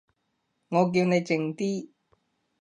[0.69, 1.91] 我叫你靜啲